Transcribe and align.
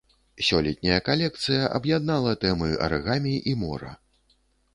Сёлетняя 0.45 0.95
калекцыя 1.09 1.67
аб'яднала 1.77 2.33
тэмы 2.47 2.71
арыгамі 2.87 3.35
і 3.53 3.55
мора. 3.67 3.93